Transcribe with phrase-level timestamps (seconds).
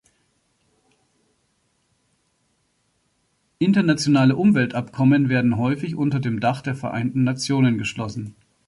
[3.59, 8.33] Internationale Umweltabkommen werden häufig unter dem Dach der Vereinten Nationen geschlossen.